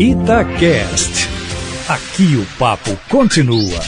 [0.00, 1.28] Itacast.
[1.86, 3.78] Aqui o papo continua.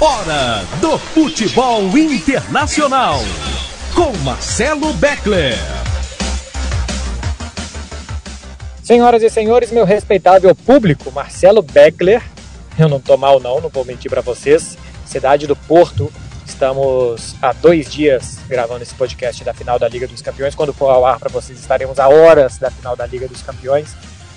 [0.00, 3.20] Hora do futebol internacional.
[3.94, 5.54] Com Marcelo Beckler.
[8.82, 12.20] Senhoras e senhores, meu respeitável público, Marcelo Beckler.
[12.76, 14.76] Eu não tô mal, não, não vou mentir para vocês.
[15.06, 16.12] Cidade do Porto.
[16.44, 20.56] Estamos há dois dias gravando esse podcast da final da Liga dos Campeões.
[20.56, 23.94] Quando for ao ar para vocês, estaremos a horas da final da Liga dos Campeões.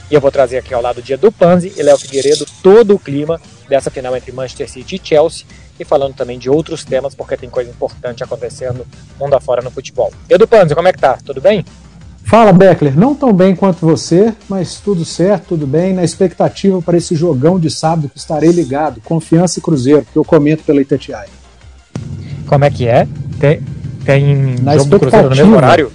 [0.10, 3.00] E eu vou trazer aqui ao lado dia do Panzi e Léo Figueiredo todo o
[3.00, 5.46] clima dessa final entre Manchester City e Chelsea
[5.80, 8.86] e falando também de outros temas, porque tem coisa importante acontecendo
[9.20, 10.12] mundo afora no futebol.
[10.30, 11.18] Edu Panzi, como é que tá?
[11.26, 11.66] Tudo bem?
[12.24, 12.98] Fala, Beckler.
[12.98, 15.94] Não tão bem quanto você, mas tudo certo, tudo bem.
[15.94, 19.00] Na expectativa para esse jogão de sábado que estarei ligado.
[19.02, 21.30] Confiança e Cruzeiro, que eu comento pela Itatiaia.
[22.48, 23.08] Como é que é?
[23.40, 23.62] Tem,
[24.04, 25.92] tem Na jogo do Cruzeiro no mesmo horário?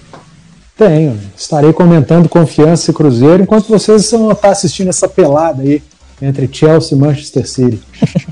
[0.80, 1.20] Tenho.
[1.36, 5.82] Estarei comentando Confiança e Cruzeiro enquanto vocês vão estar assistindo essa pelada aí
[6.22, 7.82] entre Chelsea e Manchester City.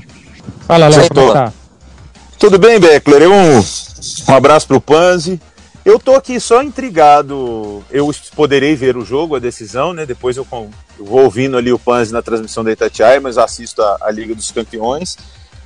[0.65, 1.53] Fala, Léo, como é que tá?
[2.39, 3.21] Tudo bem, Beckler?
[3.21, 3.59] Eu, um,
[4.29, 5.39] um abraço pro Panzi.
[5.85, 7.83] Eu tô aqui só intrigado.
[7.91, 10.03] Eu poderei ver o jogo, a decisão, né?
[10.03, 13.97] Depois eu, eu vou ouvindo ali o Panzi na transmissão da Itatiaia, mas assisto a,
[14.01, 15.19] a Liga dos Campeões.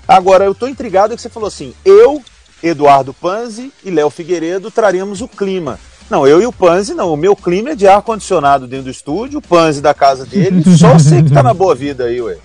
[0.06, 2.22] Agora, eu tô intrigado que você falou assim: eu,
[2.62, 5.80] Eduardo Panzi e Léo Figueiredo traremos o clima.
[6.10, 7.14] Não, eu e o Panzi não.
[7.14, 10.64] O meu clima é de ar-condicionado dentro do estúdio, o Panzi da casa dele.
[10.78, 12.38] Só você que tá na boa vida aí, ué.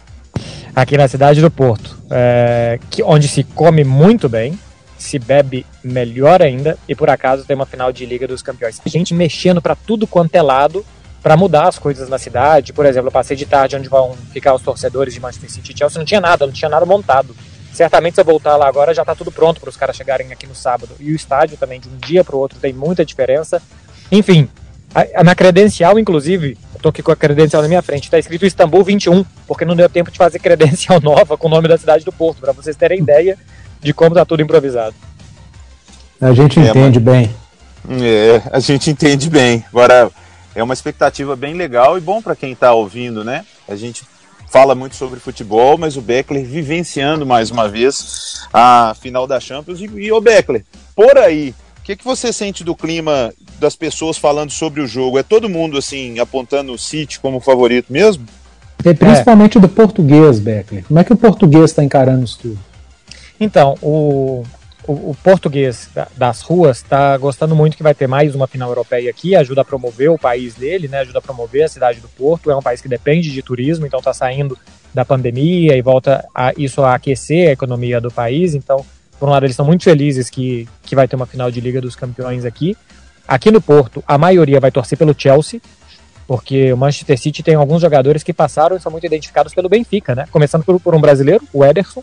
[0.75, 4.59] Aqui na cidade do Porto, é, que, onde se come muito bem,
[4.97, 8.81] se bebe melhor ainda, e por acaso tem uma final de Liga dos Campeões.
[8.87, 10.85] Gente mexendo para tudo quanto é lado
[11.23, 12.73] para mudar as coisas na cidade.
[12.73, 15.79] Por exemplo, eu passei de tarde onde vão ficar os torcedores de Manchester City e
[15.79, 17.35] Chelsea, não tinha nada, não tinha nada montado.
[17.79, 20.49] Certamente se eu voltar lá agora já está tudo pronto para os caras chegarem aqui
[20.49, 20.97] no sábado.
[20.99, 23.63] E o estádio também, de um dia para o outro, tem muita diferença.
[24.11, 24.49] Enfim,
[24.93, 28.19] a, a, na credencial, inclusive, eu tô aqui com a credencial na minha frente, está
[28.19, 31.79] escrito Istambul 21, porque não deu tempo de fazer credencial nova com o nome da
[31.79, 33.39] cidade do Porto, para vocês terem ideia
[33.81, 34.97] de como tá tudo improvisado.
[36.21, 37.33] A gente é, entende bem.
[37.89, 39.65] É, a gente entende bem.
[39.69, 40.11] Agora,
[40.53, 43.45] é uma expectativa bem legal e bom para quem está ouvindo, né?
[43.69, 44.03] A gente
[44.51, 49.81] fala muito sobre futebol, mas o Beckler vivenciando mais uma vez a final da Champions.
[49.81, 50.65] E, e o Beckler,
[50.95, 55.19] por aí, o que, que você sente do clima das pessoas falando sobre o jogo?
[55.19, 58.27] É todo mundo assim apontando o City como favorito mesmo?
[58.85, 59.61] É principalmente é.
[59.61, 60.85] do português, Beckler.
[60.85, 62.59] Como é que o português está encarando isso tudo?
[63.41, 64.45] Então, o,
[64.89, 69.11] o, o português das ruas está gostando muito que vai ter mais uma final europeia
[69.11, 72.51] aqui, ajuda a promover o país dele, né, ajuda a promover a cidade do Porto.
[72.51, 74.59] É um país que depende de turismo, então está saindo
[74.95, 78.55] da pandemia e volta a, isso a aquecer a economia do país.
[78.55, 78.85] Então,
[79.21, 81.83] por um lado, eles estão muito felizes que, que vai ter uma final de Liga
[81.83, 82.75] dos Campeões aqui.
[83.27, 85.61] Aqui no Porto, a maioria vai torcer pelo Chelsea,
[86.27, 90.15] porque o Manchester City tem alguns jogadores que passaram e são muito identificados pelo Benfica,
[90.15, 90.27] né?
[90.31, 92.03] Começando por, por um brasileiro, o Ederson,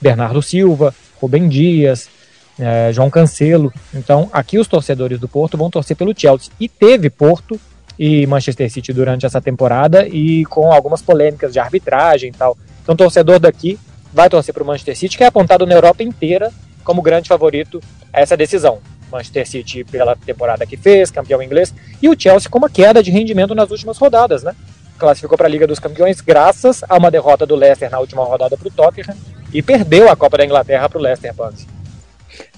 [0.00, 2.08] Bernardo Silva, Rubem Dias,
[2.58, 3.72] é, João Cancelo.
[3.94, 6.52] Então, aqui os torcedores do Porto vão torcer pelo Chelsea.
[6.58, 7.58] E teve Porto
[7.98, 12.56] e Manchester City durante essa temporada e com algumas polêmicas de arbitragem e tal.
[12.82, 13.78] Então, o torcedor daqui
[14.12, 16.52] vai torcer para o Manchester City, que é apontado na Europa inteira
[16.84, 17.80] como grande favorito
[18.12, 18.78] a essa decisão.
[19.10, 23.10] Manchester City pela temporada que fez, campeão inglês, e o Chelsea com uma queda de
[23.10, 24.54] rendimento nas últimas rodadas, né?
[24.98, 28.56] Classificou para a Liga dos Campeões graças a uma derrota do Leicester na última rodada
[28.56, 29.16] para o Tottenham
[29.52, 31.66] e perdeu a Copa da Inglaterra para o Leicester, Panzi.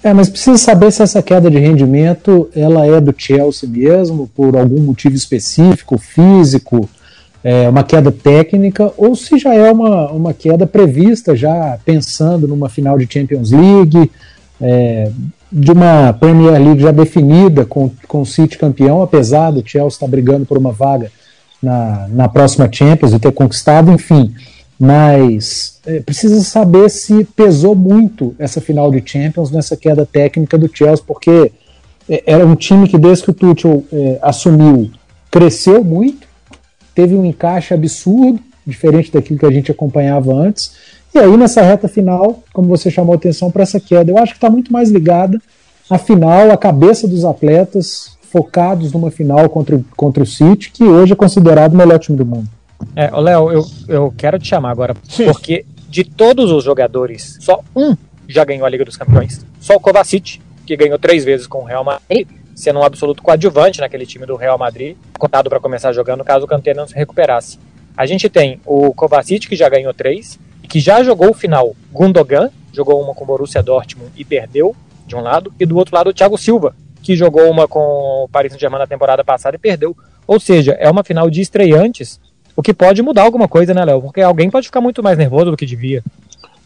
[0.03, 4.55] É, mas precisa saber se essa queda de rendimento ela é do Chelsea mesmo, por
[4.55, 6.89] algum motivo específico, físico,
[7.43, 12.69] é, uma queda técnica, ou se já é uma, uma queda prevista, já pensando numa
[12.69, 14.11] final de Champions League,
[14.61, 15.11] é,
[15.51, 20.07] de uma Premier League já definida com, com o City campeão, apesar do Chelsea estar
[20.07, 21.11] brigando por uma vaga
[21.61, 24.33] na, na próxima Champions e ter conquistado, enfim
[24.79, 30.69] mas é, precisa saber se pesou muito essa final de Champions nessa queda técnica do
[30.73, 31.51] Chelsea, porque
[32.09, 34.91] é, era um time que desde que o Tuchel é, assumiu
[35.31, 36.27] cresceu muito,
[36.93, 40.73] teve um encaixe absurdo, diferente daquilo que a gente acompanhava antes,
[41.13, 44.37] e aí nessa reta final, como você chamou atenção para essa queda, eu acho que
[44.37, 45.41] está muito mais ligada
[45.89, 51.13] à final, à cabeça dos atletas focados numa final contra, contra o City, que hoje
[51.13, 52.49] é considerado o melhor time do mundo.
[52.95, 55.25] É, Léo, eu, eu quero te chamar agora, Sim.
[55.25, 57.95] porque de todos os jogadores, só um
[58.27, 59.45] já ganhou a Liga dos Campeões.
[59.59, 63.79] Só o Kovacic, que ganhou três vezes com o Real Madrid, sendo um absoluto coadjuvante
[63.79, 67.59] naquele time do Real Madrid, contado para começar jogando caso o Kanté não se recuperasse.
[67.95, 71.75] A gente tem o Kovacic, que já ganhou três, e que já jogou o final
[71.91, 75.95] Gundogan, jogou uma com o Borussia Dortmund e perdeu, de um lado, e do outro
[75.95, 79.59] lado o Thiago Silva, que jogou uma com o Paris Saint-Germain na temporada passada e
[79.59, 79.95] perdeu.
[80.27, 82.19] Ou seja, é uma final de estreantes
[82.55, 84.01] O que pode mudar alguma coisa, né, Léo?
[84.01, 86.03] Porque alguém pode ficar muito mais nervoso do que devia.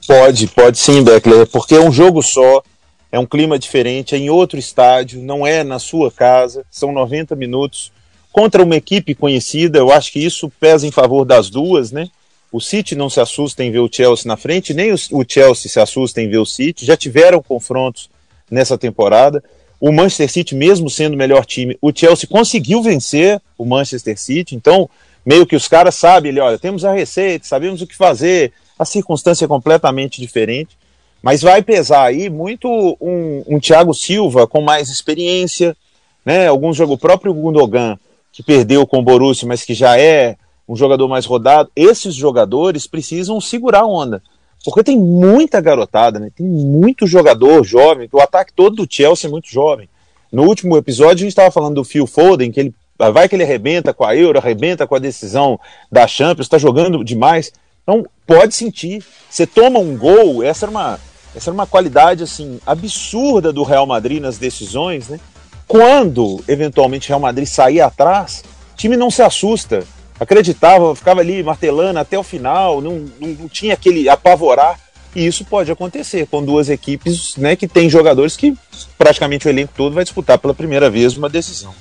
[0.08, 2.64] Pode, pode sim, Beckler, porque é um jogo só,
[3.12, 7.36] é um clima diferente, é em outro estádio, não é na sua casa, são 90
[7.36, 7.92] minutos
[8.32, 9.80] contra uma equipe conhecida.
[9.80, 12.10] Eu acho que isso pesa em favor das duas, né?
[12.52, 15.80] O City não se assusta em ver o Chelsea na frente, nem o Chelsea se
[15.80, 16.86] assusta em ver o City.
[16.86, 18.10] Já tiveram confrontos
[18.50, 19.44] nessa temporada.
[19.80, 24.56] O Manchester City, mesmo sendo o melhor time, o Chelsea conseguiu vencer o Manchester City.
[24.56, 24.90] Então,
[25.30, 28.84] meio que os caras sabem, ele, olha, temos a receita, sabemos o que fazer, a
[28.84, 30.76] circunstância é completamente diferente.
[31.22, 32.68] Mas vai pesar aí muito
[33.00, 35.78] um, um Thiago Silva com mais experiência,
[36.26, 36.48] né?
[36.48, 38.00] Alguns jogos, o próprio Gundogan,
[38.32, 40.36] que perdeu com o Borussia, mas que já é
[40.68, 44.24] um jogador mais rodado, esses jogadores precisam segurar a onda.
[44.66, 46.32] Porque tem muita garotada, né?
[46.36, 49.88] tem muito jogador jovem, o ataque todo do Chelsea é muito jovem.
[50.32, 52.74] No último episódio a gente estava falando do Phil Foden, que ele
[53.14, 55.60] vai que ele arrebenta com a Euro, arrebenta com a decisão
[55.92, 57.52] da Champions, está jogando demais.
[57.82, 59.04] Então pode sentir.
[59.30, 61.00] Você toma um gol, essa era uma,
[61.36, 65.20] essa era uma qualidade assim absurda do Real Madrid nas decisões, né?
[65.68, 68.44] Quando eventualmente o Real Madrid sair atrás,
[68.74, 69.86] o time não se assusta
[70.20, 74.80] acreditava, ficava ali martelando até o final, não, não, não, tinha aquele apavorar.
[75.16, 78.56] E isso pode acontecer com duas equipes né, que tem jogadores que
[78.96, 81.74] praticamente o elenco todo vai disputar pela primeira vez uma decisão.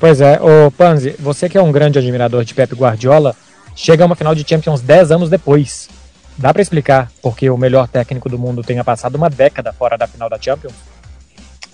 [0.00, 3.36] Pois é, o Panzi, você que é um grande admirador de Pep Guardiola,
[3.76, 5.90] chega a uma final de Champions 10 anos depois.
[6.38, 10.06] Dá para explicar porque o melhor técnico do mundo tenha passado uma década fora da
[10.06, 10.72] final da Champions?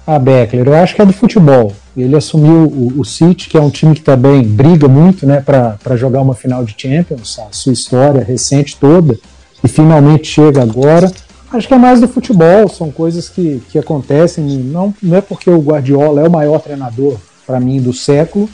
[0.05, 1.73] Ah, Beckler, eu acho que é do futebol.
[1.97, 5.97] Ele assumiu o, o City, que é um time que também briga muito né, para
[5.97, 9.17] jogar uma final de Champions, a sua história recente toda,
[9.63, 11.13] e finalmente chega agora.
[11.53, 14.45] Acho que é mais do futebol, são coisas que, que acontecem.
[14.45, 18.49] Não, não é porque o Guardiola é o maior treinador, para mim, do século,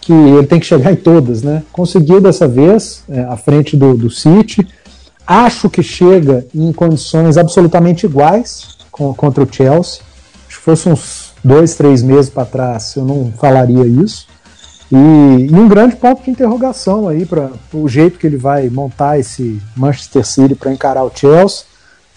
[0.00, 1.42] que ele tem que chegar em todas.
[1.42, 1.62] Né?
[1.72, 4.66] Conseguiu dessa vez, é, à frente do, do City.
[5.26, 10.06] Acho que chega em condições absolutamente iguais com, contra o Chelsea
[10.66, 14.26] fosse uns dois, três meses para trás, eu não falaria isso.
[14.90, 19.16] E, e, um grande ponto de interrogação aí para o jeito que ele vai montar
[19.16, 21.64] esse Manchester City para encarar o Chelsea.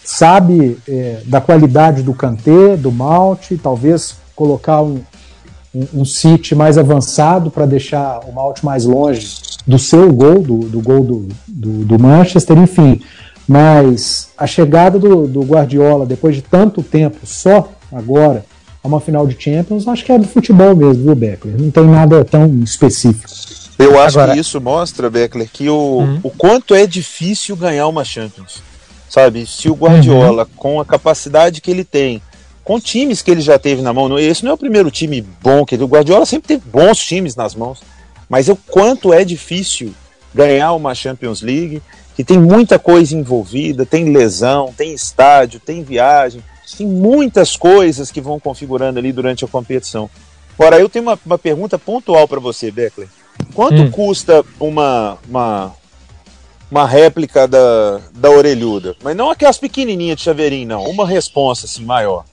[0.04, 5.00] Sabe é, da qualidade do Kanté, do Malte, talvez colocar um,
[5.74, 10.58] um, um City mais avançado para deixar o Malte mais longe do seu gol, do,
[10.58, 13.00] do gol do, do, do, Manchester, enfim.
[13.46, 18.44] Mas a chegada do, do Guardiola, depois de tanto tempo só agora
[18.82, 21.60] a uma final de Champions, acho que é do futebol mesmo, viu, Beckler?
[21.60, 23.28] Não tem nada tão específico.
[23.78, 26.20] Eu acho agora, que isso mostra, Beckler, que o, uhum.
[26.22, 28.62] o quanto é difícil ganhar uma Champions.
[29.08, 30.48] Sabe, se o Guardiola, uhum.
[30.56, 32.22] com a capacidade que ele tem,
[32.64, 35.64] com times que ele já teve na mão, esse não é o primeiro time bom
[35.64, 37.82] que ele, o Guardiola sempre teve bons times nas mãos,
[38.28, 39.94] mas o quanto é difícil
[40.34, 41.82] ganhar uma Champions League,
[42.14, 46.42] que tem muita coisa envolvida, tem lesão, tem estádio, tem viagem,
[46.76, 50.08] tem muitas coisas que vão configurando ali durante a competição.
[50.58, 53.08] Ora, eu tenho uma, uma pergunta pontual para você, Beckler.
[53.54, 53.90] Quanto hum.
[53.90, 55.74] custa uma, uma,
[56.70, 58.94] uma réplica da, da orelhuda?
[59.02, 60.84] Mas não aquelas pequenininhas de chaveirinho, não.
[60.84, 62.24] Uma resposta assim maior.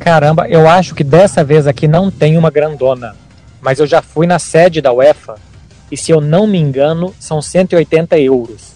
[0.00, 3.14] Caramba, eu acho que dessa vez aqui não tem uma grandona.
[3.60, 5.36] Mas eu já fui na sede da UEFA
[5.92, 8.74] e se eu não me engano, são 180 euros.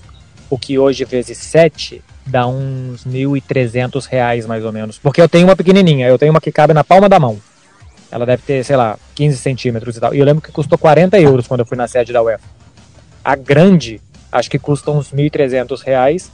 [0.50, 4.99] O que hoje vezes 7 dá uns 1.300 reais mais ou menos.
[4.99, 7.38] Porque eu tenho uma pequenininha, eu tenho uma que cabe na palma da mão.
[8.11, 10.14] Ela deve ter, sei lá, 15 centímetros e tal.
[10.14, 12.45] E eu lembro que custou 40 euros quando eu fui na sede da UEFA.
[13.25, 14.00] A grande,
[14.31, 16.31] acho que custa uns 1.300 reais.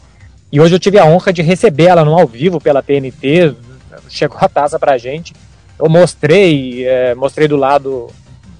[0.50, 3.54] E hoje eu tive a honra de receber ela no ao vivo pela TNT.
[4.08, 5.32] Chegou a taça pra gente.
[5.78, 8.08] Eu mostrei, é, mostrei do lado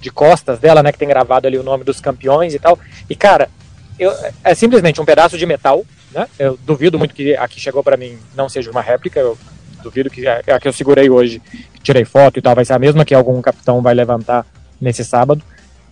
[0.01, 2.79] de costas dela, né, que tem gravado ali o nome dos campeões e tal.
[3.09, 3.51] E cara,
[3.99, 6.27] eu, é simplesmente um pedaço de metal né?
[6.39, 9.21] Eu duvido muito que a que chegou para mim não seja uma réplica.
[9.21, 9.39] Eu
[9.83, 11.41] duvido que a, a que eu segurei hoje,
[11.83, 14.45] tirei foto e tal, vai ser a mesma que algum capitão vai levantar
[14.81, 15.43] nesse sábado.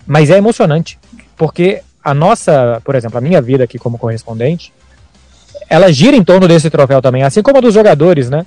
[0.06, 0.98] Mas é emocionante,
[1.36, 4.72] porque a nossa, por exemplo, a minha vida aqui como correspondente,
[5.68, 8.46] ela gira em torno desse troféu também, assim como a dos jogadores, né?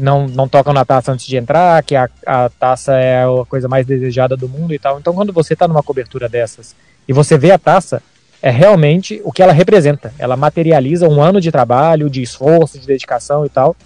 [0.00, 3.68] Não, não tocam na taça antes de entrar, que a, a taça é a coisa
[3.68, 4.98] mais desejada do mundo e tal.
[4.98, 6.74] Então, quando você está numa cobertura dessas
[7.06, 8.02] e você vê a taça,
[8.42, 10.12] é realmente o que ela representa.
[10.18, 13.76] Ela materializa um ano de trabalho, de esforço, de dedicação e tal,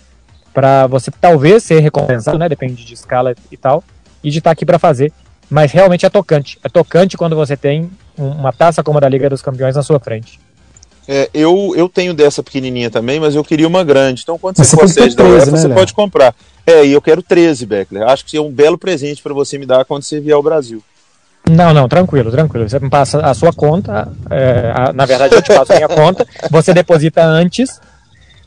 [0.52, 2.48] para você talvez ser recompensado, né?
[2.48, 3.82] Depende de escala e tal,
[4.22, 5.12] e de estar tá aqui para fazer.
[5.50, 6.58] Mas realmente é tocante.
[6.62, 9.98] É tocante quando você tem uma taça como a da Liga dos Campeões na sua
[9.98, 10.40] frente.
[11.06, 14.22] É, eu, eu tenho dessa pequenininha também, mas eu queria uma grande.
[14.22, 16.34] Então, quando você, for sede da UEFA, né, você pode comprar.
[16.66, 18.08] É, e eu quero 13, Beckler.
[18.08, 20.82] Acho que é um belo presente para você me dar quando você vier ao Brasil.
[21.48, 22.68] Não, não, tranquilo, tranquilo.
[22.68, 25.88] Você me passa a sua conta, é, a, na verdade eu te passo a minha
[25.88, 27.78] conta, você deposita antes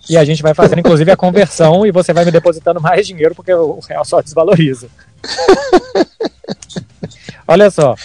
[0.10, 3.36] e a gente vai fazer inclusive a conversão e você vai me depositando mais dinheiro
[3.36, 4.88] porque o real só desvaloriza.
[7.48, 7.96] Olha só,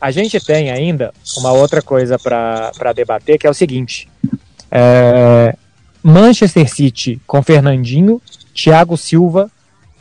[0.00, 4.08] a gente tem ainda uma outra coisa para debater que é o seguinte:
[4.70, 5.56] é,
[6.02, 8.20] Manchester City com Fernandinho,
[8.54, 9.50] Thiago Silva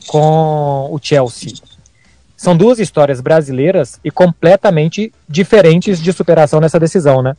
[0.07, 1.53] com o Chelsea.
[2.35, 7.35] São duas histórias brasileiras e completamente diferentes de superação nessa decisão, né?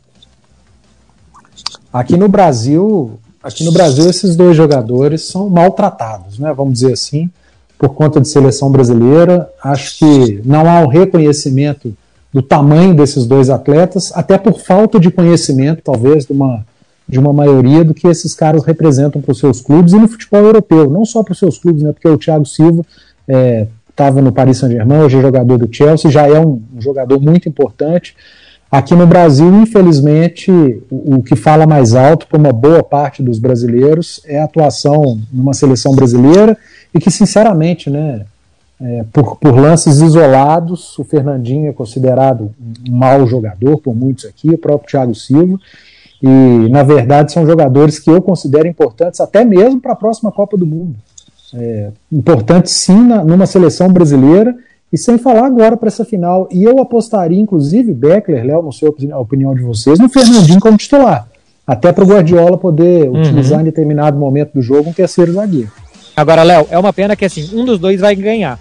[1.91, 6.53] Aqui no Brasil, aqui no Brasil esses dois jogadores são maltratados, né?
[6.53, 7.31] Vamos dizer assim,
[7.77, 9.49] por conta de seleção brasileira.
[9.63, 11.95] Acho que não há um reconhecimento
[12.31, 16.65] do tamanho desses dois atletas, até por falta de conhecimento, talvez, de uma,
[17.07, 20.41] de uma maioria do que esses caras representam para os seus clubes e no futebol
[20.41, 21.91] europeu, não só para os seus clubes, né?
[21.91, 22.83] Porque o Thiago Silva
[23.27, 27.19] é, estava no Paris Saint-Germain, hoje é jogador do Chelsea, já é um, um, jogador
[27.19, 28.15] muito importante.
[28.71, 33.39] Aqui no Brasil, infelizmente, o, o que fala mais alto para uma boa parte dos
[33.39, 36.55] brasileiros é a atuação numa seleção brasileira
[36.93, 38.21] e que, sinceramente, né,
[38.81, 42.51] é, por, por, lances isolados, o Fernandinho é considerado
[42.89, 45.59] um mau jogador por muitos aqui, o próprio Thiago Silva,
[46.21, 50.57] e na verdade são jogadores que eu considero importantes até mesmo para a próxima Copa
[50.57, 50.95] do Mundo
[51.53, 54.55] é, importante sim na, numa seleção brasileira
[54.91, 56.47] e sem falar agora para essa final.
[56.51, 60.77] E eu apostaria, inclusive, Beckler, Léo, não sei a opinião de vocês, no Fernandinho como
[60.77, 61.27] titular.
[61.65, 63.19] Até para o Guardiola poder uhum.
[63.19, 65.71] utilizar em determinado momento do jogo um terceiro zagueiro.
[66.19, 68.59] Agora, Léo, é uma pena que assim, um dos dois vai ganhar.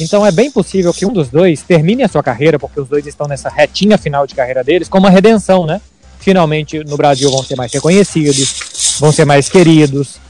[0.00, 3.04] Então é bem possível que um dos dois termine a sua carreira, porque os dois
[3.08, 5.80] estão nessa retinha final de carreira deles, com uma redenção, né?
[6.20, 10.20] Finalmente no Brasil vão ser mais reconhecidos, vão ser mais queridos,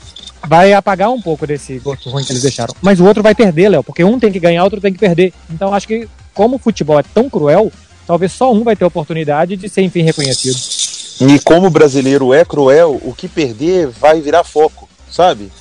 [0.49, 2.75] vai apagar um pouco desse gosto ruim que eles deixaram.
[2.81, 5.31] Mas o outro vai perder, Léo, porque um tem que ganhar, outro tem que perder.
[5.51, 7.71] Então acho que, como o futebol é tão cruel,
[8.07, 10.57] talvez só um vai ter oportunidade de ser, enfim, reconhecido.
[11.21, 15.53] E como o brasileiro é cruel, o que perder vai virar foco, sabe?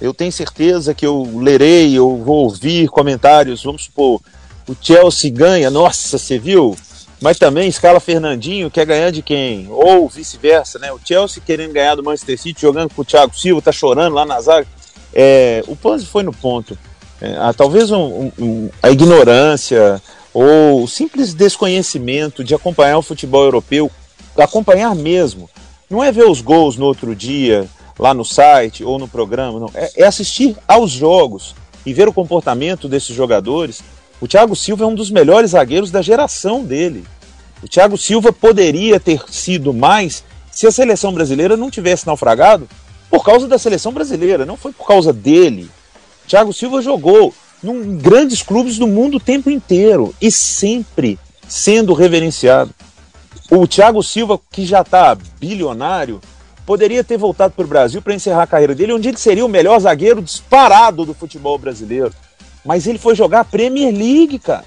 [0.00, 4.20] Eu tenho certeza que eu lerei, eu vou ouvir comentários, vamos supor,
[4.68, 6.76] o Chelsea ganha, nossa, você viu?
[7.20, 9.66] mas também escala Fernandinho, quer ganhar de quem?
[9.70, 10.92] Ou vice-versa, né?
[10.92, 14.24] O Chelsea querendo ganhar do Manchester City, jogando com o Thiago Silva, tá chorando lá
[14.24, 14.66] na zaga.
[15.12, 16.78] É, o Panzi foi no ponto.
[17.20, 20.00] É, ah, talvez um, um, a ignorância
[20.32, 23.90] ou o simples desconhecimento de acompanhar o futebol europeu,
[24.36, 25.50] acompanhar mesmo.
[25.90, 27.66] Não é ver os gols no outro dia,
[27.98, 29.70] lá no site ou no programa, não.
[29.74, 33.82] É, é assistir aos jogos e ver o comportamento desses jogadores
[34.20, 37.04] o Thiago Silva é um dos melhores zagueiros da geração dele.
[37.62, 42.68] O Thiago Silva poderia ter sido mais se a seleção brasileira não tivesse naufragado
[43.08, 45.70] por causa da seleção brasileira, não foi por causa dele.
[46.24, 51.94] O Thiago Silva jogou em grandes clubes do mundo o tempo inteiro e sempre sendo
[51.94, 52.74] reverenciado.
[53.50, 56.20] O Thiago Silva, que já está bilionário,
[56.68, 59.48] poderia ter voltado para o Brasil para encerrar a carreira dele, onde ele seria o
[59.48, 62.12] melhor zagueiro disparado do futebol brasileiro.
[62.62, 64.66] Mas ele foi jogar a Premier League, cara,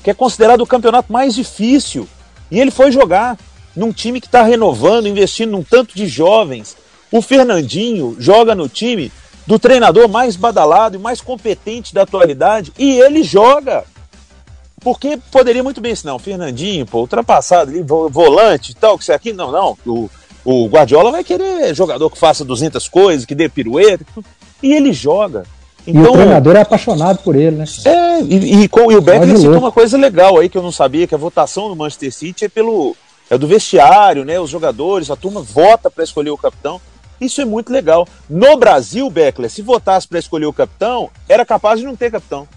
[0.00, 2.06] que é considerado o campeonato mais difícil.
[2.52, 3.36] E ele foi jogar
[3.74, 6.76] num time que está renovando, investindo num tanto de jovens.
[7.10, 9.10] O Fernandinho joga no time
[9.44, 13.82] do treinador mais badalado e mais competente da atualidade e ele joga.
[14.80, 17.72] Porque poderia muito bem, não, Fernandinho, pô, ultrapassado
[18.08, 19.76] volante tal, que isso aqui, não, não.
[19.84, 20.08] O,
[20.44, 24.04] o Guardiola vai querer jogador que faça 200 coisas, que dê pirueta,
[24.62, 25.44] e ele joga.
[25.86, 27.64] Então, e o então, treinador é apaixonado por ele, né?
[27.84, 30.72] É, e, e, com, e o Beckler citou uma coisa legal aí que eu não
[30.72, 32.94] sabia, que a votação do Manchester City é pelo
[33.30, 34.40] é do vestiário, né?
[34.40, 36.80] Os jogadores, a turma vota para escolher o capitão.
[37.20, 38.08] Isso é muito legal.
[38.28, 42.48] No Brasil, Beckler, se votasse para escolher o capitão, era capaz de não ter capitão.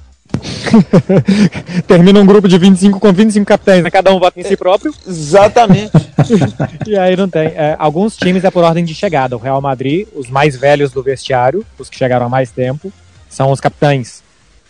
[1.88, 3.92] Termina um grupo de 25 com 25 capitães, né?
[3.92, 4.94] cada um vota em si próprio.
[5.08, 5.92] Exatamente.
[6.88, 7.48] e aí não tem.
[7.48, 9.36] É, alguns times é por ordem de chegada.
[9.36, 12.92] O Real Madrid, os mais velhos do vestiário, os que chegaram há mais tempo
[13.30, 14.24] são os capitães.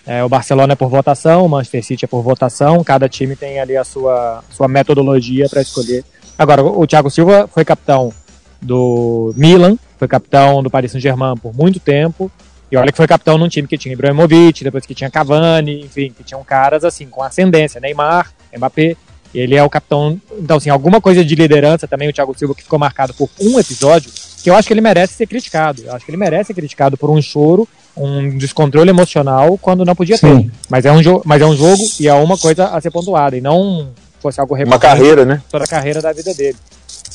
[0.06, 3.60] É, o Barcelona é por votação, o Manchester City é por votação, cada time tem
[3.60, 6.04] ali a sua, sua metodologia para escolher.
[6.38, 8.12] Agora, o Thiago Silva foi capitão
[8.62, 12.30] do Milan, foi capitão do Paris Saint-Germain por muito tempo,
[12.74, 16.12] e olha que foi capitão num time que tinha Ibrahimovic, depois que tinha Cavani, enfim,
[16.12, 18.98] que tinham caras assim, com ascendência, Neymar, Mbappé,
[19.32, 20.20] ele é o capitão.
[20.40, 23.60] Então, assim, alguma coisa de liderança também, o Thiago Silva, que ficou marcado por um
[23.60, 24.10] episódio,
[24.42, 25.84] que eu acho que ele merece ser criticado.
[25.84, 29.96] Eu acho que ele merece ser criticado por um choro um descontrole emocional quando não
[29.96, 30.46] podia Sim.
[30.46, 30.52] ter.
[30.68, 33.42] Mas é, um mas é um jogo e é uma coisa a ser pontuada, e
[33.42, 33.90] não
[34.20, 35.44] fosse algo Uma carreira, né?
[35.48, 36.58] Toda a carreira da vida dele.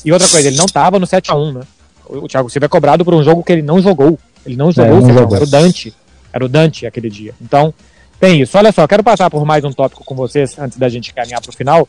[0.05, 1.61] E outra coisa, ele não estava no 7x1, né?
[2.09, 4.19] O Thiago Silva é cobrado por um jogo que ele não jogou.
[4.49, 5.37] Ele não jogou, é, não jogou.
[5.37, 5.95] era o Dante.
[6.33, 7.35] Era o Dante aquele dia.
[7.41, 7.75] Então,
[8.19, 8.59] Tem isso.
[8.59, 11.51] Olha só, quero passar por mais um tópico com vocês antes da gente caminhar para
[11.51, 11.89] o final.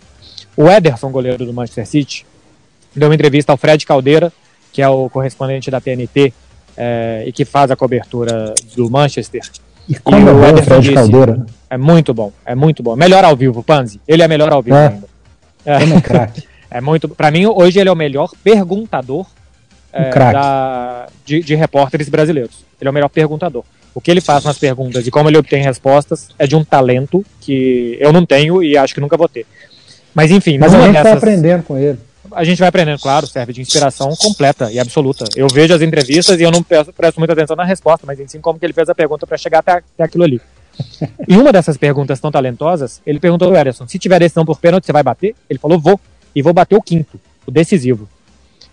[0.55, 2.25] O Ederson, goleiro do Manchester City,
[2.95, 4.31] deu uma entrevista ao Fred Caldeira,
[4.71, 6.31] que é o correspondente da TNT
[6.77, 9.41] é, e que faz a cobertura do Manchester.
[9.87, 11.45] E como e é o Fred disse, Caldeira.
[11.67, 12.95] É muito bom, é muito bom.
[12.95, 13.99] Melhor ao vivo, Panzi.
[14.07, 14.87] Ele é melhor ao vivo é.
[14.87, 15.07] ainda.
[15.65, 15.79] É,
[16.77, 17.09] é muito.
[17.09, 19.25] Para mim, hoje ele é o melhor perguntador
[19.91, 22.65] é, da, de, de repórteres brasileiros.
[22.79, 23.63] Ele é o melhor perguntador.
[23.93, 27.25] O que ele faz nas perguntas e como ele obtém respostas é de um talento
[27.41, 29.45] que eu não tenho e acho que nunca vou ter.
[30.13, 31.97] Mas enfim, mas a gente está aprendendo com ele.
[32.31, 35.25] A gente vai aprendendo, claro, serve de inspiração completa e absoluta.
[35.35, 38.39] Eu vejo as entrevistas e eu não presto, presto muita atenção na resposta, mas sim
[38.39, 40.39] como que ele fez a pergunta para chegar até, até aquilo ali.
[41.27, 44.85] e uma dessas perguntas tão talentosas, ele perguntou ao Ederson: se tiver decisão por pênalti,
[44.85, 45.35] você vai bater?
[45.49, 45.99] Ele falou: vou.
[46.35, 48.07] E vou bater o quinto, o decisivo.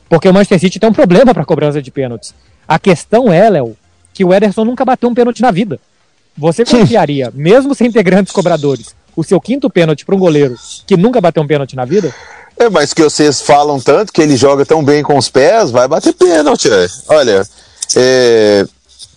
[0.08, 2.34] Porque o Manchester City tem um problema para cobrança de pênaltis.
[2.66, 3.76] A questão é, Léo,
[4.12, 5.78] que o Ederson nunca bateu um pênalti na vida.
[6.36, 10.54] Você confiaria, mesmo sem ter grandes cobradores, o seu quinto pênalti para um goleiro
[10.86, 12.14] que nunca bateu um pênalti na vida?
[12.58, 15.88] É, mas que vocês falam tanto que ele joga tão bem com os pés, vai
[15.88, 16.70] bater pênalti.
[16.70, 16.86] É.
[17.08, 17.42] Olha,
[17.94, 18.66] é,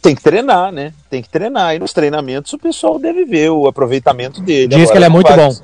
[0.01, 0.93] tem que treinar, né?
[1.09, 1.75] Tem que treinar.
[1.75, 4.67] E nos treinamentos o pessoal deve ver o aproveitamento dele.
[4.67, 5.55] Diz Agora, que ele é muito bom.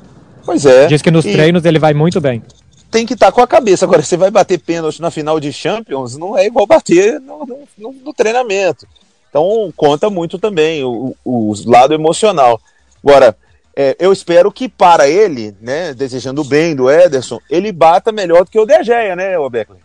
[0.46, 0.88] Pois é.
[0.88, 1.32] Diz que nos e...
[1.32, 2.44] treinos ele vai muito bem.
[2.92, 3.86] Tem que estar tá com a cabeça.
[3.86, 7.92] Agora, você vai bater pênalti na final de Champions, não é igual bater no, no,
[7.92, 8.88] no treinamento.
[9.30, 12.60] Então conta muito também o, o, o lado emocional.
[13.04, 13.36] Agora,
[13.75, 18.51] é, eu espero que para ele, né, desejando bem do Ederson, ele bata melhor do
[18.51, 19.82] que o De Gea, né, o Beckler?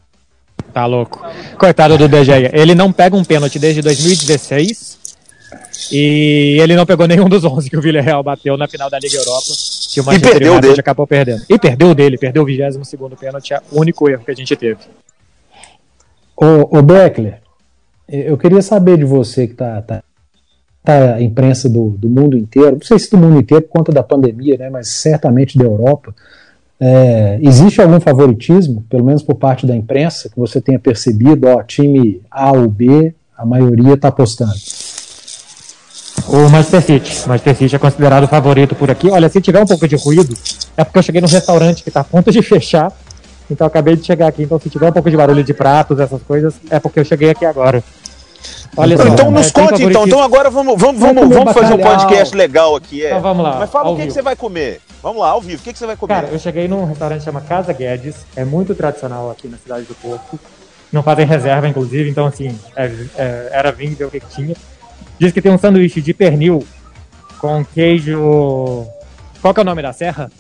[0.73, 1.21] Tá louco.
[1.59, 2.51] Coitado do De Gea.
[2.55, 5.10] Ele não pega um pênalti desde 2016
[5.93, 9.17] e ele não pegou nenhum dos 11 que o Villarreal bateu na final da Liga
[9.17, 9.47] Europa,
[9.93, 11.43] que o Manchester United acabou perdendo.
[11.49, 14.55] E perdeu dele, perdeu o 22 segundo pênalti, é o único erro que a gente
[14.57, 14.79] teve.
[16.37, 17.41] Ô, ô Beckler,
[18.09, 20.03] eu queria saber de você que tá, tá,
[20.83, 23.93] tá a imprensa do, do mundo inteiro, não sei se do mundo inteiro por conta
[23.93, 26.15] da pandemia, né, mas certamente da Europa.
[26.83, 31.63] É, existe algum favoritismo, pelo menos por parte da imprensa, que você tenha percebido, ó,
[31.63, 34.55] time A ou B, a maioria está apostando?
[36.33, 37.25] O Manchester City.
[37.27, 39.11] O Manchester City é considerado o favorito por aqui.
[39.11, 40.33] Olha, se tiver um pouco de ruído,
[40.77, 42.93] é porque eu cheguei no restaurante que está a ponto de fechar.
[43.51, 44.45] Então acabei de chegar aqui.
[44.45, 47.31] Então se tiver um pouco de barulho de pratos, essas coisas, é porque eu cheguei
[47.31, 47.83] aqui agora.
[48.77, 50.07] Olha então, só, então nos conte então.
[50.07, 53.05] Então agora vamos, vamos, vamos, vamos fazer um podcast legal aqui.
[53.05, 53.09] É.
[53.09, 53.57] Então vamos lá.
[53.59, 54.81] Mas fala o que, que, você vai comer.
[55.03, 55.61] Vamos lá, ao vivo.
[55.61, 56.15] O que, que você vai comer?
[56.15, 58.25] Cara, eu cheguei num restaurante que chama Casa Guedes.
[58.37, 60.39] É muito tradicional aqui na cidade do Porto.
[60.93, 62.09] Não fazem reserva, inclusive.
[62.09, 64.55] Então, assim, é, é, era vir ver o que, que tinha.
[65.21, 66.67] Diz que tem um sanduíche de pernil
[67.39, 68.87] com queijo.
[69.43, 70.33] Qual que é o nome da serra?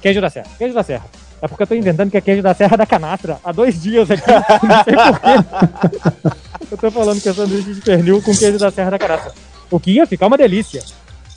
[0.00, 0.46] Queijo da serra.
[0.56, 1.04] Queijo da serra.
[1.42, 4.10] É porque eu tô inventando que é queijo da Serra da Canastra há dois dias
[4.10, 4.22] aqui.
[4.66, 6.34] Não sei porquê.
[6.70, 9.34] Eu tô falando que é sanduíche de pernil com queijo da Serra da Canastra.
[9.70, 10.82] O que ia ficar uma delícia.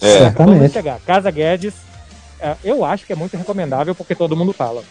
[0.02, 0.30] É.
[0.30, 0.98] Vamos chegar.
[1.06, 1.74] Casa Guedes,
[2.40, 4.82] é, eu acho que é muito recomendável porque todo mundo fala.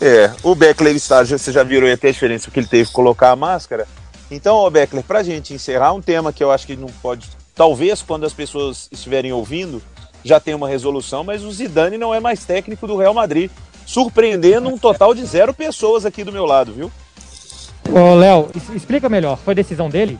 [0.00, 3.30] É, o Beckler está, você já viram até a diferença que ele teve que colocar
[3.30, 3.86] a máscara.
[4.30, 8.02] Então, ô Beckler, pra gente encerrar, um tema que eu acho que não pode, talvez
[8.02, 9.82] quando as pessoas estiverem ouvindo,
[10.24, 13.50] já tem uma resolução, mas o Zidane não é mais técnico do Real Madrid,
[13.86, 16.90] surpreendendo um total de zero pessoas aqui do meu lado, viu?
[17.90, 20.18] Ô, Léo, explica melhor, foi decisão dele?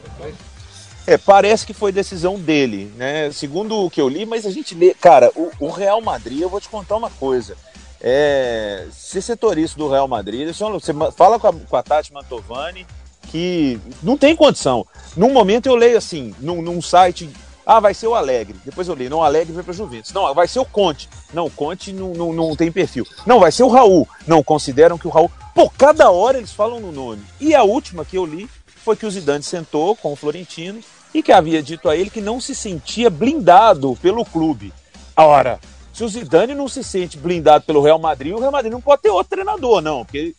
[1.07, 3.31] É, parece que foi decisão dele, né?
[3.33, 4.95] Segundo o que eu li, mas a gente lê.
[4.95, 7.57] Cara, o, o Real Madrid, eu vou te contar uma coisa.
[8.01, 12.87] É, ser setorista do Real Madrid, você fala com a, com a Tati Mantovani
[13.31, 14.87] que não tem condição.
[15.17, 17.29] Num momento eu leio assim, num, num site
[17.67, 18.57] ah, vai ser o Alegre.
[18.65, 20.13] Depois eu li, não, o Alegre vai para Juventus.
[20.13, 21.09] Não, vai ser o Conte.
[21.33, 23.07] Não, o Conte não, não, não tem perfil.
[23.27, 24.07] Não, vai ser o Raul.
[24.27, 25.31] Não, consideram que o Raul.
[25.55, 27.23] Pô, cada hora eles falam no nome.
[27.41, 30.81] E a última que eu li foi que o Zidane sentou com o Florentino
[31.15, 34.73] e que havia dito a ele que não se sentia blindado pelo clube.
[35.17, 35.59] Ora,
[35.93, 39.03] se o Zidane não se sente blindado pelo Real Madrid, o Real Madrid não pode
[39.03, 40.35] ter outro treinador, não, porque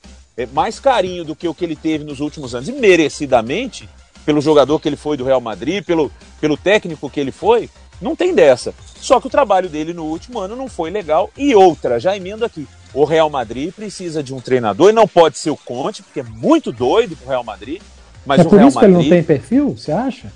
[0.51, 3.87] mais carinho do que o que ele teve nos últimos anos, e merecidamente,
[4.25, 7.69] pelo jogador que ele foi do Real Madrid, pelo, pelo técnico que ele foi,
[8.01, 8.73] não tem dessa.
[8.99, 11.29] Só que o trabalho dele no último ano não foi legal.
[11.37, 12.67] E outra, já emendo aqui.
[12.93, 16.23] O Real Madrid precisa de um treinador e não pode ser o Conte, porque é
[16.23, 17.81] muito doido pro Real Madrid.
[18.25, 18.95] Mas é o por Real isso Madrid...
[18.95, 20.31] que ele não tem perfil, você acha?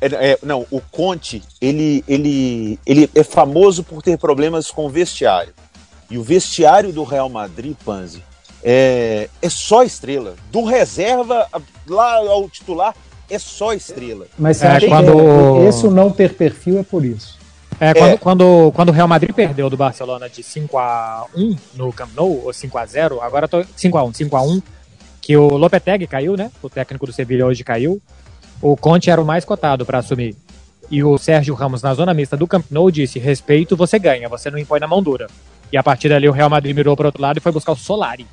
[0.00, 4.88] É, é, não, o Conte, ele, ele, ele é famoso por ter problemas com o
[4.88, 5.52] vestiário.
[6.10, 8.22] E o vestiário do Real Madrid, Panzi,
[8.62, 10.34] é, é só estrela.
[10.50, 11.46] Do reserva
[11.86, 12.94] lá ao titular,
[13.30, 14.26] é só estrela.
[14.38, 15.12] Mas você é, acha quando...
[15.12, 17.38] que esse não ter perfil é por isso?
[17.80, 18.16] É, quando, é.
[18.16, 23.20] quando, quando o Real Madrid perdeu do Barcelona de 5x1 no Camp Nou, ou 5x0,
[23.20, 24.62] agora tô 5x1, 5x1,
[25.20, 26.50] que o Lopetegui caiu, né?
[26.62, 28.00] O técnico do Sevilla hoje caiu.
[28.60, 30.36] O Conte era o mais cotado para assumir.
[30.90, 34.50] E o Sérgio Ramos, na zona mista do Camp Nou, disse: respeito, você ganha, você
[34.50, 35.28] não impõe na mão dura.
[35.70, 37.76] E a partir dali o Real Madrid mirou para outro lado e foi buscar o
[37.76, 38.26] Solari.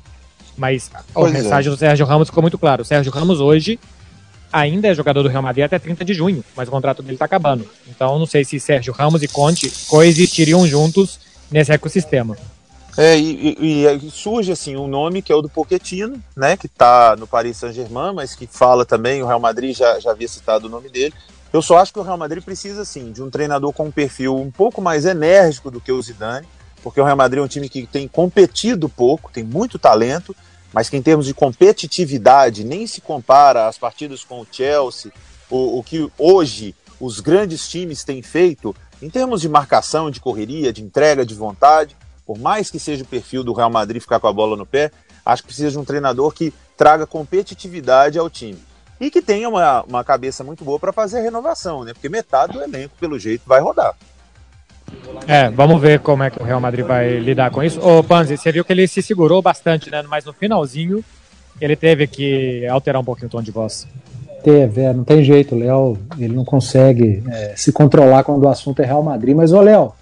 [0.56, 1.42] Mas Pois a é.
[1.42, 2.82] mensagem do Sérgio Ramos ficou muito clara.
[2.82, 3.78] O Sérgio Ramos hoje
[4.52, 7.24] ainda é jogador do Real Madrid até 30 de junho, mas o contrato dele está
[7.26, 7.68] acabando.
[7.88, 12.36] Então não sei se Sérgio Ramos e Conte coexistiriam juntos nesse ecossistema.
[12.96, 17.14] É, e, e- surge assim um nome que é o do Pochettino, né, que tá
[17.18, 20.70] no Paris Saint-Germain, mas que fala também, o Real Madrid já, já havia citado o
[20.70, 21.12] nome dele.
[21.52, 24.36] Eu só acho que o Real Madrid precisa assim de um treinador com um perfil
[24.36, 26.46] um pouco mais enérgico do que o Zidane,
[26.82, 30.34] porque o Real Madrid é um time que tem competido pouco, tem muito talento,
[30.76, 35.10] mas que em termos de competitividade nem se compara às partidas com o Chelsea,
[35.48, 40.70] o, o que hoje os grandes times têm feito em termos de marcação, de correria,
[40.74, 44.26] de entrega, de vontade por mais que seja o perfil do Real Madrid ficar com
[44.26, 44.90] a bola no pé,
[45.24, 48.62] acho que precisa de um treinador que traga competitividade ao time.
[49.00, 51.94] E que tenha uma, uma cabeça muito boa para fazer a renovação, né?
[51.94, 53.94] Porque metade do elenco, pelo jeito, vai rodar.
[55.26, 57.80] É, vamos ver como é que o Real Madrid vai lidar com isso.
[57.80, 60.02] Ô, Panzi, você viu que ele se segurou bastante, né?
[60.08, 61.04] Mas no finalzinho
[61.60, 63.86] ele teve que alterar um pouquinho o tom de voz.
[64.44, 68.80] Teve, é, não tem jeito, Léo, ele não consegue é, se controlar quando o assunto
[68.80, 69.34] é Real Madrid.
[69.34, 69.92] Mas, ô Léo,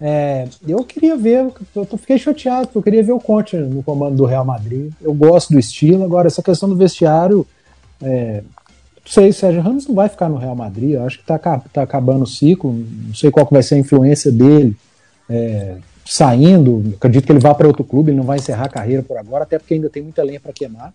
[0.00, 4.24] é, eu queria ver, eu fiquei chateado, eu queria ver o Conte no comando do
[4.24, 4.90] Real Madrid.
[5.02, 7.46] Eu gosto do estilo, agora essa questão do vestiário,
[8.02, 8.42] é,
[9.12, 11.82] sei, Sérgio Ramos não vai ficar no Real Madrid, eu acho que tá, aca- tá
[11.82, 14.76] acabando o ciclo, não sei qual que vai ser a influência dele
[15.28, 19.02] é, saindo, acredito que ele vá para outro clube, ele não vai encerrar a carreira
[19.02, 20.92] por agora, até porque ainda tem muita lenha para queimar.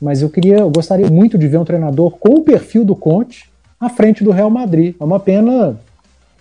[0.00, 3.48] Mas eu queria, eu gostaria muito de ver um treinador com o perfil do Conte
[3.78, 4.96] à frente do Real Madrid.
[4.98, 5.78] É uma pena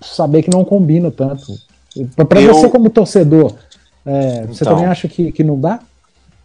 [0.02, 1.54] saber que não combina tanto.
[2.28, 3.54] Para Eu- você como torcedor,
[4.06, 4.74] é, você Então.
[4.74, 5.80] também acha que, que não dá?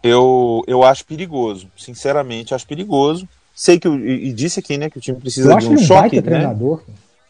[0.03, 3.27] Eu, eu acho perigoso, sinceramente, acho perigoso.
[3.59, 6.21] Sei que, e, disse aqui, né, que o time precisa Eu de um choque, né?
[6.21, 6.83] treinador.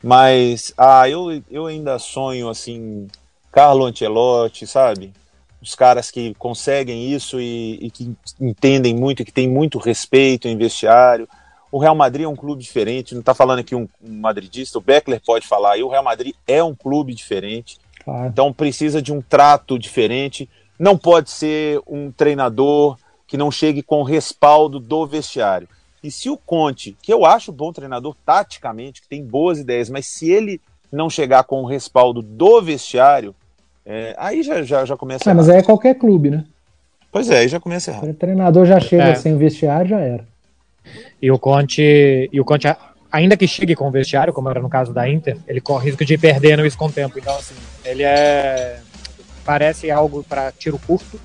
[0.04, 3.08] Mas, ah, eu, eu ainda sonho, assim,
[3.50, 5.14] Carlo Ancelotti, sabe?
[5.62, 10.50] Os caras que conseguem isso e, e que entendem muito, e que têm muito respeito
[10.50, 11.30] em vestiário.
[11.72, 14.82] O Real Madrid é um clube diferente, não está falando aqui um, um madridista, o
[14.82, 18.28] Beckler pode falar, e o Real Madrid é um clube diferente, Claro.
[18.28, 20.50] então precisa de um trato diferente.
[20.78, 25.68] Não pode ser um treinador que não chegue com respaldo do vestiário.
[26.04, 30.06] E se o Conte, que eu acho bom treinador taticamente, que tem boas ideias, mas
[30.06, 33.36] se ele não chegar com o respaldo do vestiário,
[33.86, 35.56] é, aí já, já, já começa mas errado.
[35.58, 36.46] aí é qualquer clube, né?
[37.12, 38.10] Pois é, aí já começa errado.
[38.10, 39.16] O treinador já chega É.
[39.16, 40.26] sem o vestiário, já era.
[41.22, 42.68] E o Conte, e o Conte,
[43.12, 46.06] ainda que chegue com o vestiário, como era no caso da Inter, ele corre risco
[46.06, 47.18] de perder no isso com o tempo.
[47.18, 48.80] Então, assim, ele é.
[49.44, 51.20] Parece algo para tiro curto.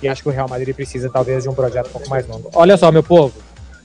[0.00, 2.48] E acho que o Real Madrid precisa, talvez, de um projeto um pouco mais longo.
[2.54, 3.34] Olha só, meu povo.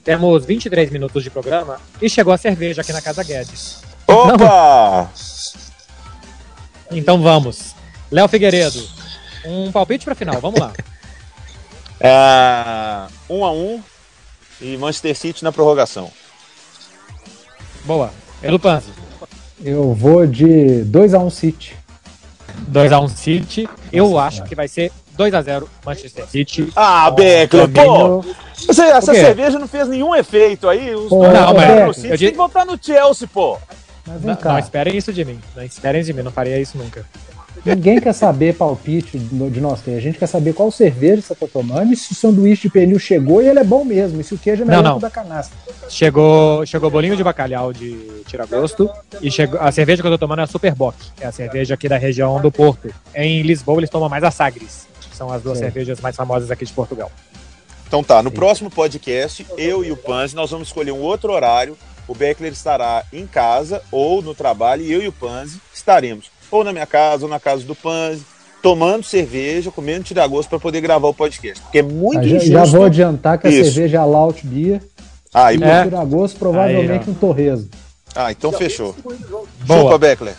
[0.04, 3.82] Temos 23 minutos de programa e chegou a cerveja aqui na Casa Guedes.
[4.08, 5.10] Opa!
[6.92, 7.74] Então vamos.
[8.12, 8.86] Léo Figueiredo,
[9.46, 10.74] um palpite para final, vamos lá.
[12.06, 13.82] É, um a um
[14.60, 16.12] e Manchester City na prorrogação.
[17.86, 18.12] Boa.
[18.42, 18.90] Edu Panzi,
[19.64, 21.78] Eu vou de 2x1 City.
[22.70, 23.70] 2x1 City.
[23.90, 26.74] Eu acho que vai ser 2x0 Manchester City.
[26.76, 28.26] Ah, Com Beckler, pô!
[28.70, 29.20] Essa quê?
[29.20, 30.94] cerveja não fez nenhum efeito aí.
[30.96, 33.58] Os Pô, dois não, mas no eu tem que votar no Chelsea, pô.
[34.06, 35.40] Mas vem Não, cá, não esperem isso de mim.
[35.56, 37.06] Não esperem de mim, não faria isso nunca.
[37.66, 39.98] ninguém quer saber palpite de nós três.
[39.98, 43.00] A gente quer saber qual cerveja você tá tomando e se o sanduíche de pernil
[43.00, 44.20] chegou e ele é bom mesmo.
[44.20, 45.00] E se o queijo é melhor Não, não.
[45.00, 45.58] que o da canastra.
[45.90, 47.94] Chegou, chegou bolinho de bacalhau de
[48.28, 48.90] tiragosto
[49.22, 51.76] e chegou, a cerveja que eu tô tomando é a Superbock, que é a cerveja
[51.76, 52.94] aqui da região do Porto.
[53.16, 55.64] Em Lisboa eles tomam mais a Sagres, que são as duas Sim.
[55.64, 57.10] cervejas mais famosas aqui de Portugal.
[57.94, 61.78] Então tá, no próximo podcast, eu e o Panzi, nós vamos escolher um outro horário.
[62.08, 66.64] O Beckler estará em casa ou no trabalho e eu e o Panzi estaremos ou
[66.64, 68.24] na minha casa ou na casa do Panzi,
[68.64, 71.62] tomando cerveja, comendo tiragosto para poder gravar o podcast.
[71.62, 72.52] Porque é muito Ah, já, injusto.
[72.52, 73.72] já vou adiantar que a Isso.
[73.74, 74.82] cerveja é a Laut Beer
[75.32, 75.82] Ah, e- É.
[75.82, 77.70] o Tiragosto provavelmente Aí, um torresmo.
[78.16, 78.96] ah, então fechou.
[79.68, 79.82] Boa.
[79.84, 80.34] Chupa, Beckler.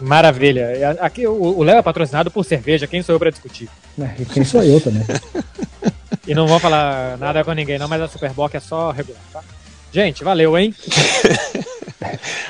[0.00, 0.98] Maravilha.
[1.00, 3.70] Aqui o Léo é patrocinado por cerveja, quem sou eu para discutir?
[4.18, 5.02] E quem sou eu também.
[6.26, 9.42] E não vou falar nada com ninguém não, mas a Superbock é só regular, tá?
[9.92, 10.74] Gente, valeu, hein?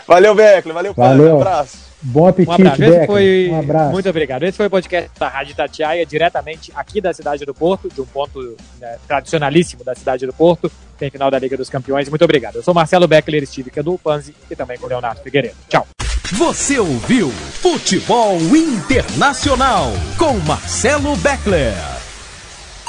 [0.06, 0.74] Valeu, Beckler.
[0.74, 0.94] Valeu.
[0.94, 1.36] Valeu.
[1.36, 1.78] Um abraço.
[2.02, 2.82] Bom Um apetite, abraço.
[2.82, 3.06] Esse Becker.
[3.06, 3.48] foi...
[3.50, 3.92] Um abraço.
[3.92, 4.42] Muito obrigado.
[4.42, 8.04] Esse foi o podcast da Rádio Tatiaia, diretamente aqui da cidade do Porto, de um
[8.04, 10.70] ponto né, tradicionalíssimo da cidade do Porto.
[10.98, 12.08] Tem final da Liga dos Campeões.
[12.08, 12.56] Muito obrigado.
[12.56, 15.56] Eu sou Marcelo Beckler, estive aqui do Panzi e também com o Leonardo Figueiredo.
[15.68, 15.86] Tchau.
[16.32, 22.03] Você ouviu Futebol Internacional com Marcelo Beckler.